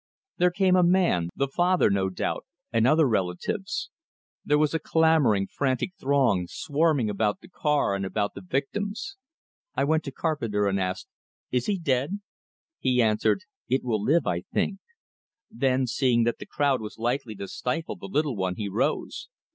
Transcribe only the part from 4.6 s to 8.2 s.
a clamoring, frantic throng, swarming about the car and